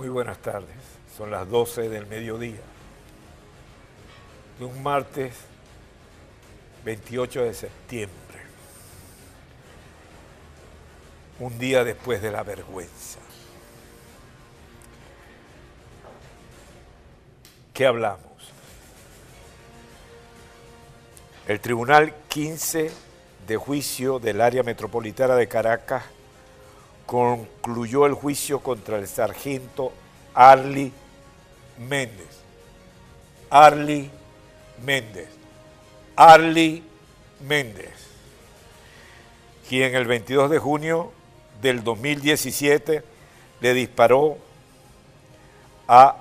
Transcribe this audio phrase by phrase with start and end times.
[0.00, 0.78] Muy buenas tardes.
[1.14, 2.62] Son las 12 del mediodía
[4.58, 5.34] de un martes
[6.86, 8.38] 28 de septiembre.
[11.38, 13.18] Un día después de la vergüenza.
[17.74, 18.22] ¿Qué hablamos?
[21.46, 22.90] El Tribunal 15
[23.46, 26.04] de Juicio del Área Metropolitana de Caracas
[27.10, 29.92] concluyó el juicio contra el sargento
[30.32, 30.92] Arly
[31.76, 32.28] Méndez.
[33.50, 34.08] Arly
[34.84, 35.28] Méndez.
[36.14, 36.84] Arly
[37.40, 37.90] Méndez,
[39.68, 41.10] quien el 22 de junio
[41.60, 43.02] del 2017
[43.60, 44.38] le disparó
[45.88, 46.14] a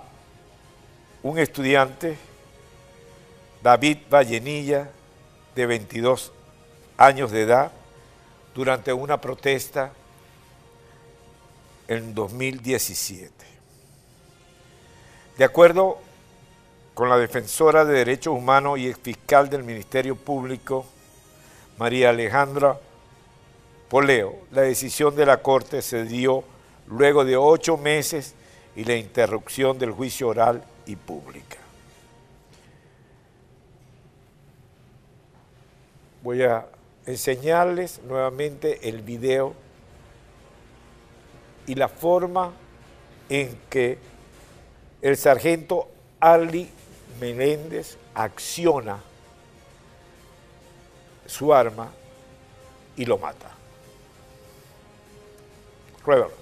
[1.21, 2.17] un estudiante,
[3.62, 4.90] David Vallenilla,
[5.54, 6.32] de 22
[6.98, 7.71] años de edad,
[8.55, 9.91] durante una protesta
[11.90, 13.34] en 2017.
[15.37, 15.98] De acuerdo
[16.93, 20.85] con la defensora de derechos humanos y ex fiscal del Ministerio Público,
[21.79, 22.79] María Alejandra
[23.90, 26.43] Poleo, la decisión de la Corte se dio
[26.87, 28.35] luego de ocho meses
[28.76, 31.57] y la interrupción del juicio oral y pública.
[36.21, 36.67] Voy a
[37.07, 39.55] enseñarles nuevamente el video
[41.70, 42.51] y la forma
[43.29, 43.99] en que
[45.03, 45.87] el sargento
[46.20, 46.67] Ali
[47.21, 48.98] Menéndez acciona
[51.27, 51.91] su arma
[52.95, 53.51] y lo mata.
[56.03, 56.38] Pruébalo.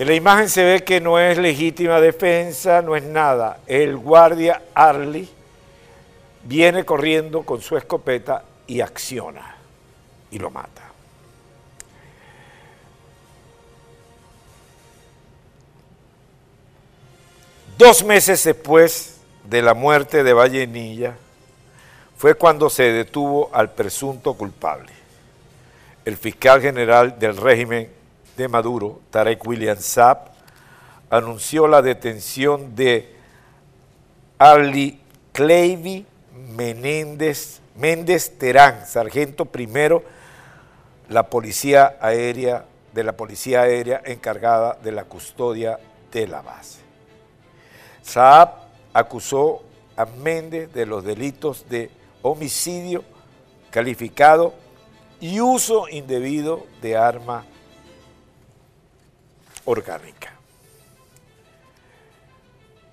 [0.00, 3.58] En la imagen se ve que no es legítima defensa, no es nada.
[3.66, 5.28] El guardia Arley
[6.44, 9.56] viene corriendo con su escopeta y acciona
[10.30, 10.88] y lo mata.
[17.76, 21.14] Dos meses después de la muerte de Vallenilla
[22.16, 24.92] fue cuando se detuvo al presunto culpable.
[26.06, 27.99] El fiscal general del régimen
[28.40, 30.30] de Maduro, Tarek William Saab,
[31.10, 33.14] anunció la detención de
[34.38, 35.00] Ali
[35.32, 36.06] Clevy
[36.56, 40.02] Menéndez, Méndez Terán, sargento primero
[41.08, 42.64] la policía aérea
[42.94, 45.78] de la policía aérea encargada de la custodia
[46.10, 46.80] de la base.
[48.02, 48.50] Saab
[48.94, 49.62] acusó
[49.96, 51.90] a Méndez de los delitos de
[52.22, 53.04] homicidio
[53.70, 54.54] calificado
[55.20, 57.44] y uso indebido de arma
[59.70, 60.32] orgánica.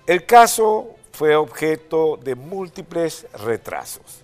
[0.05, 4.21] El caso fue objeto de múltiples retrasos,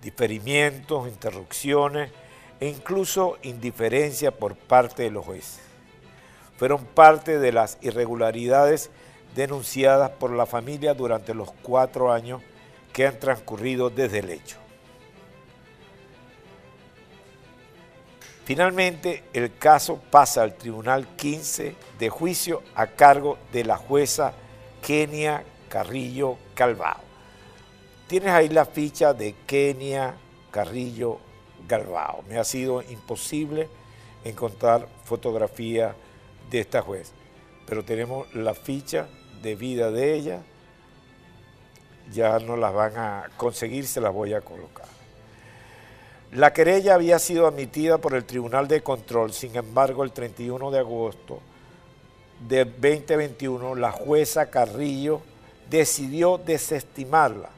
[0.00, 2.10] diferimientos, interrupciones
[2.60, 5.60] e incluso indiferencia por parte de los jueces.
[6.56, 8.90] Fueron parte de las irregularidades
[9.34, 12.42] denunciadas por la familia durante los cuatro años
[12.92, 14.56] que han transcurrido desde el hecho.
[18.44, 24.32] Finalmente, el caso pasa al Tribunal 15 de juicio a cargo de la jueza
[24.82, 27.00] Kenia Carrillo Calvao.
[28.08, 30.16] Tienes ahí la ficha de Kenia
[30.50, 31.18] Carrillo
[31.68, 32.24] Calvao.
[32.28, 33.68] Me ha sido imposible
[34.24, 35.94] encontrar fotografía
[36.50, 37.12] de esta juez,
[37.66, 39.06] pero tenemos la ficha
[39.42, 40.42] de vida de ella.
[42.10, 44.99] Ya no las van a conseguir, se las voy a colocar.
[46.32, 50.78] La querella había sido admitida por el Tribunal de Control, sin embargo, el 31 de
[50.78, 51.40] agosto
[52.48, 55.22] de 2021, la jueza Carrillo
[55.68, 57.50] decidió desestimarla.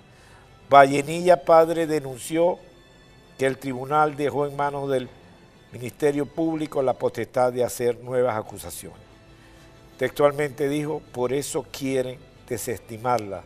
[0.71, 2.59] Vallenilla Padre denunció
[3.39, 5.09] que el tribunal dejó en manos del
[5.73, 9.01] Ministerio Público la potestad de hacer nuevas acusaciones.
[9.99, 12.19] Textualmente dijo, por eso quieren
[12.49, 13.45] desestimarla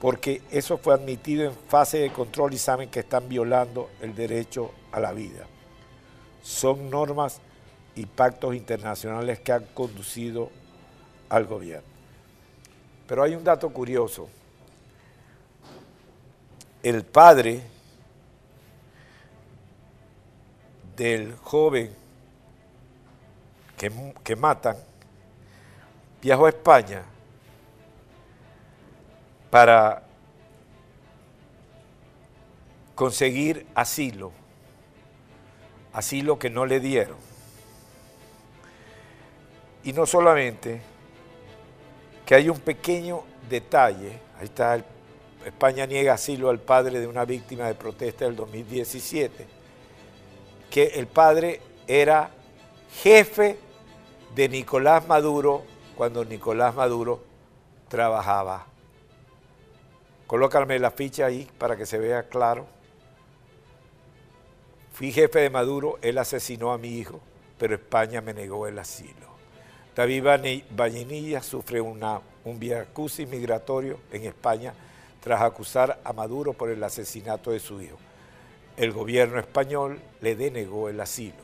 [0.00, 4.72] porque eso fue admitido en fase de control y saben que están violando el derecho
[4.92, 5.46] a la vida.
[6.42, 7.40] Son normas
[7.94, 10.50] y pactos internacionales que han conducido
[11.28, 11.86] al gobierno.
[13.06, 14.28] Pero hay un dato curioso.
[16.82, 17.60] El padre
[20.96, 21.94] del joven
[23.76, 23.92] que,
[24.24, 24.76] que matan
[26.22, 27.02] viajó a España
[29.50, 30.04] para
[32.94, 34.32] conseguir asilo,
[35.92, 37.16] asilo que no le dieron.
[39.82, 40.80] Y no solamente
[42.26, 44.84] que hay un pequeño detalle, ahí está,
[45.44, 49.46] España niega asilo al padre de una víctima de protesta del 2017,
[50.70, 52.30] que el padre era
[53.02, 53.58] jefe
[54.34, 55.64] de Nicolás Maduro
[55.96, 57.24] cuando Nicolás Maduro
[57.88, 58.69] trabajaba.
[60.30, 62.64] Colócame la ficha ahí para que se vea claro.
[64.92, 67.18] Fui jefe de Maduro, él asesinó a mi hijo,
[67.58, 69.26] pero España me negó el asilo.
[69.96, 70.22] David
[70.70, 74.72] Vallenilla sufre un viacusis migratorio en España
[75.20, 77.98] tras acusar a Maduro por el asesinato de su hijo.
[78.76, 81.42] El gobierno español le denegó el asilo.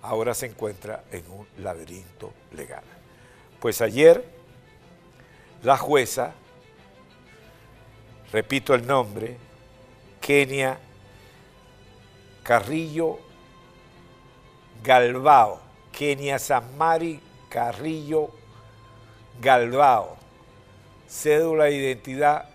[0.00, 2.84] Ahora se encuentra en un laberinto legal.
[3.60, 4.24] Pues ayer
[5.62, 6.32] la jueza,
[8.32, 9.36] repito el nombre,
[10.20, 10.78] Kenia
[12.42, 13.18] Carrillo
[14.82, 15.60] Galbao,
[15.92, 18.30] Kenia Samari Carrillo
[19.40, 20.16] Galbao,
[21.08, 22.50] cédula de identidad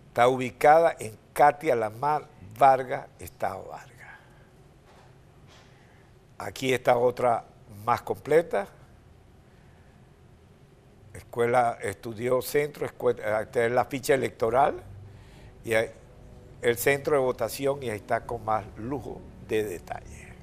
[0.08, 2.28] Está ubicada en Katia Lamar
[2.58, 4.18] Vargas, Estado Vargas.
[6.36, 7.42] Aquí está otra
[7.82, 8.68] más completa.
[11.14, 14.82] Escuela, estudió centro, escuela, es la ficha electoral
[15.64, 20.34] y el centro de votación y ahí está con más lujo de detalle.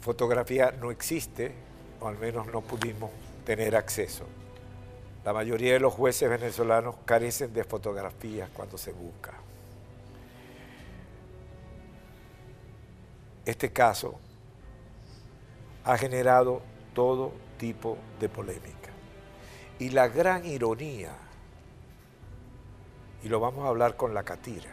[0.00, 1.54] Fotografía no existe,
[2.00, 3.12] o al menos no pudimos
[3.46, 4.24] tener acceso.
[5.24, 9.32] La mayoría de los jueces venezolanos carecen de fotografías cuando se busca.
[13.46, 14.18] Este caso
[15.84, 16.62] ha generado
[16.94, 18.90] todo tipo de polémica.
[19.78, 21.12] Y la gran ironía,
[23.22, 24.70] y lo vamos a hablar con la catira,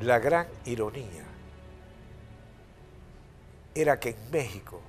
[0.00, 1.24] la gran ironía
[3.74, 4.80] era que en México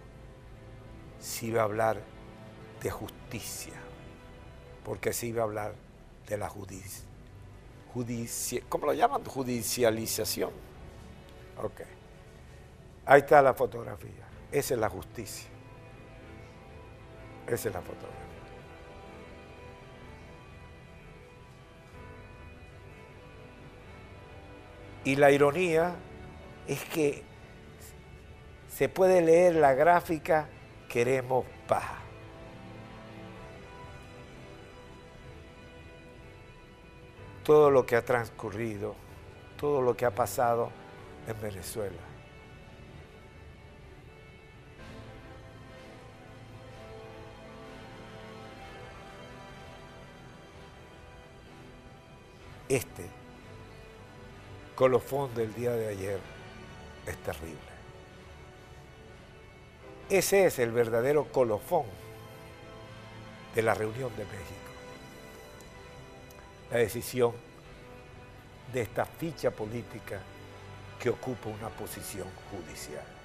[1.20, 2.02] se iba a hablar
[2.82, 3.74] de justicia,
[4.88, 5.74] porque se iba a hablar
[6.30, 6.50] de la.
[7.94, 9.24] Judicia, ¿Cómo lo llaman?
[9.26, 10.52] Judicialización.
[11.62, 11.82] Ok.
[13.06, 14.26] Ahí está la fotografía.
[14.50, 15.50] Esa es la justicia.
[17.48, 18.14] Esa es la fotografía.
[25.04, 25.96] Y la ironía
[26.68, 27.24] es que
[28.70, 30.48] se puede leer la gráfica
[30.88, 32.07] queremos paz.
[37.48, 38.94] Todo lo que ha transcurrido,
[39.56, 40.70] todo lo que ha pasado
[41.26, 41.96] en Venezuela.
[52.68, 53.06] Este
[54.76, 56.20] colofón del día de ayer
[57.06, 57.58] es terrible.
[60.10, 61.86] Ese es el verdadero colofón
[63.56, 64.77] de la reunión de México.
[66.72, 67.34] La decisión
[68.74, 70.20] de esta ficha política
[71.00, 73.17] que ocupa una posición judicial.